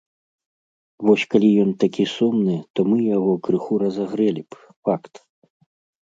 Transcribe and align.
Вось 1.07 1.25
калі 1.33 1.49
ён 1.63 1.71
такі 1.83 2.05
сумны, 2.13 2.55
то 2.79 2.85
мы 2.89 2.97
яго 3.17 3.33
крыху 3.49 3.73
разагрэлі 3.83 4.43
б, 4.55 4.63
факт! 4.89 5.13